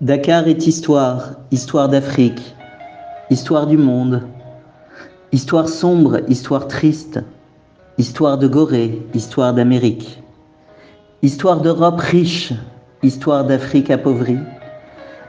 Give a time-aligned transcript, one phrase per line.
[0.00, 2.56] Dakar est histoire, histoire d'Afrique,
[3.28, 4.22] histoire du monde,
[5.30, 7.20] histoire sombre, histoire triste,
[7.98, 10.22] histoire de Gorée, histoire d'Amérique,
[11.20, 12.54] histoire d'Europe riche,
[13.02, 14.38] histoire d'Afrique appauvrie,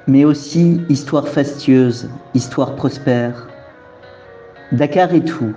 [0.07, 3.49] mais aussi histoire fastueuse, histoire prospère.
[4.71, 5.53] Dakar est tout,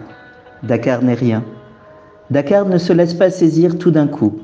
[0.65, 1.45] Dakar n'est rien.
[2.33, 4.41] Dakar ne se laisse pas saisir tout d'un coup.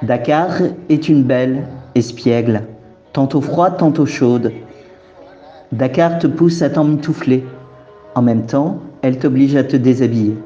[0.00, 0.52] Dakar
[0.88, 2.62] est une belle espiègle
[3.14, 4.52] tantôt froide, tantôt chaude.
[5.72, 7.46] Dakar te pousse à t'emmitoufler.
[8.16, 10.36] En même temps, elle t'oblige à te déshabiller.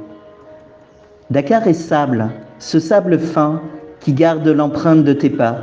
[1.31, 3.63] Dakar est sable, ce sable fin
[4.01, 5.57] qui garde l'empreinte de tes pas,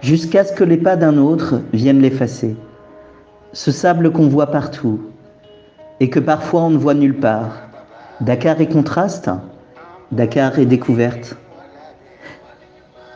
[0.00, 2.56] jusqu'à ce que les pas d'un autre viennent l'effacer.
[3.52, 5.00] Ce sable qu'on voit partout,
[6.00, 7.56] et que parfois on ne voit nulle part.
[8.20, 9.30] Dakar est contraste,
[10.12, 11.36] Dakar est découverte.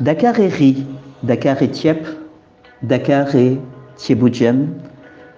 [0.01, 0.87] Dakar est riz,
[1.23, 2.07] Dakar est tiep,
[2.83, 3.61] Dakar et
[3.95, 4.75] Thieboujem,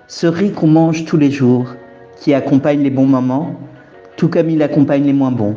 [0.08, 1.66] ce riz qu'on mange tous les jours,
[2.16, 3.54] qui accompagne les bons moments,
[4.16, 5.54] tout comme il accompagne les moins bons.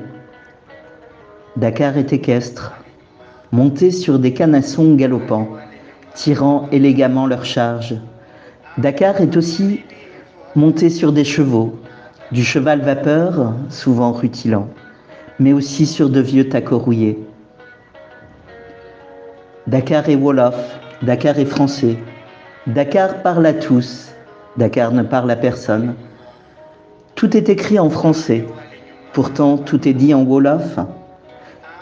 [1.56, 2.74] Dakar est équestre,
[3.54, 5.48] monté sur des canassons galopants,
[6.14, 7.96] tirant élégamment leur charge.
[8.78, 9.80] Dakar est aussi
[10.58, 11.80] monté sur des chevaux,
[12.34, 14.68] du cheval vapeur, souvent rutilant,
[15.40, 17.18] mais aussi sur de vieux tacos rouillés.
[19.68, 21.96] Dakar est Wolof, Dakar est français.
[22.66, 24.12] Dakar parle à tous.
[24.58, 25.94] Dakar ne parle à personne.
[27.14, 28.48] Tout est écrit en français.
[29.14, 30.80] Pourtant, tout est dit en Wolof.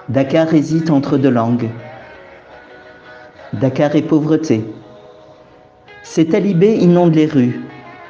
[0.09, 1.69] Dakar hésite entre deux langues.
[3.53, 4.65] Dakar est pauvreté.
[6.03, 7.61] Ces talibés inondent les rues.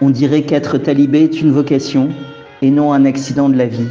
[0.02, 2.10] On dirait qu'être talibé est une vocation
[2.64, 3.90] et non un accident de la vie.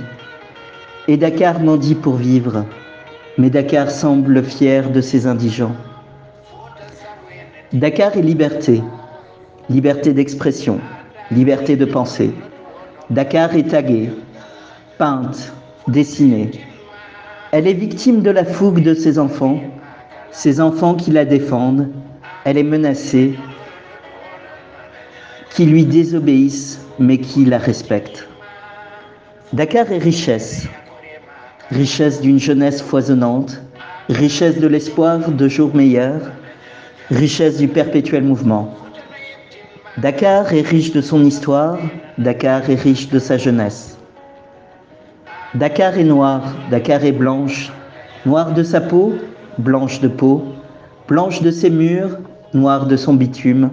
[1.07, 2.65] Et Dakar mendie pour vivre.
[3.39, 5.77] Mais Dakar semble fier de ses indigents.
[7.75, 8.81] Dakar est liberté,
[9.69, 10.79] liberté d'expression,
[11.33, 12.31] liberté de penser.
[13.11, 14.11] Dakar est taguée,
[14.97, 15.53] peinte,
[15.89, 16.53] dessinée.
[17.51, 19.61] Elle est victime de la fougue de ses enfants,
[20.31, 21.89] ses enfants qui la défendent.
[22.45, 23.35] Elle est menacée,
[25.51, 28.29] qui lui désobéissent, mais qui la respectent.
[29.53, 30.69] Dakar est richesse,
[31.73, 33.61] richesse d'une jeunesse foisonnante,
[34.11, 36.31] richesse de l'espoir de jours meilleurs,
[37.11, 38.75] richesse du perpétuel mouvement.
[39.99, 41.79] Dakar est riche de son histoire,
[42.19, 43.99] Dakar est riche de sa jeunesse.
[45.55, 47.73] Dakar est noir, Dakar est blanche,
[48.25, 49.15] noire de sa peau,
[49.59, 50.45] blanche de peau,
[51.07, 52.19] blanche de ses murs,
[52.55, 53.71] noire de son bitume.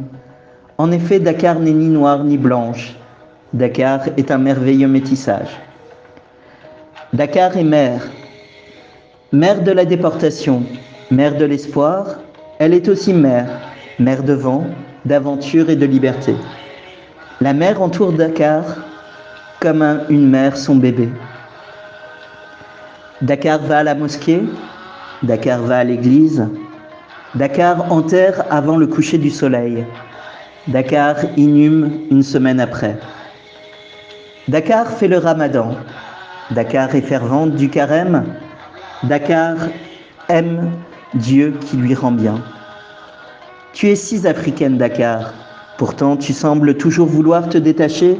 [0.78, 2.96] En effet, Dakar n'est ni noire ni blanche.
[3.53, 5.50] Dakar est un merveilleux métissage.
[7.13, 8.09] Dakar est mère,
[9.31, 10.63] mère de la déportation,
[11.09, 12.19] mère de l'espoir,
[12.61, 13.47] elle est aussi mère,
[13.97, 14.67] mère de vent,
[15.05, 16.35] d'aventure et de liberté.
[17.41, 18.63] La mer entoure Dakar
[19.59, 21.09] comme une mère son bébé.
[23.23, 24.44] Dakar va à la mosquée,
[25.23, 26.47] Dakar va à l'église,
[27.33, 29.83] Dakar enterre avant le coucher du soleil,
[30.67, 32.95] Dakar inhume une semaine après.
[34.47, 35.77] Dakar fait le ramadan,
[36.51, 38.23] Dakar est fervente du carême,
[39.01, 39.55] Dakar
[40.29, 40.69] aime
[41.16, 42.41] Dieu qui lui rend bien.
[43.73, 45.33] Tu es si africaine, Dakar.
[45.77, 48.17] Pourtant, tu sembles toujours vouloir te détacher.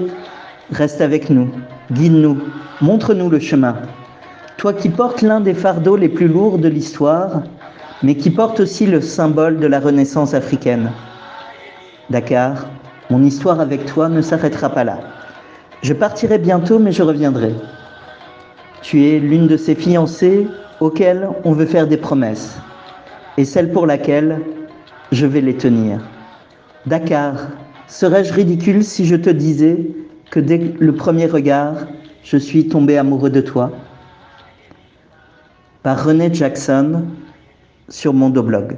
[0.74, 1.50] Reste avec nous,
[1.94, 2.40] guide-nous,
[2.81, 3.78] montre-nous le chemin.
[4.57, 7.44] Toi qui portes l'un des fardeaux les plus lourds de l'histoire,
[8.03, 10.91] mais qui porte aussi le symbole de la renaissance africaine.
[12.09, 12.68] Dakar,
[13.09, 15.00] mon histoire avec toi ne s'arrêtera pas là.
[15.81, 17.56] Je partirai bientôt, mais je reviendrai.
[18.81, 20.46] Tu es l'une de ces fiancées
[20.81, 22.59] auxquelles on veut faire des promesses
[23.38, 24.42] et celle pour laquelle
[25.12, 26.00] je vais les tenir.
[26.86, 27.50] Dakar,
[27.88, 29.78] serais-je ridicule si je te disais
[30.30, 31.75] que dès le premier regard,
[32.24, 33.72] je suis tombé amoureux de toi?
[35.83, 37.04] Par René Jackson
[37.89, 38.78] sur mon blog.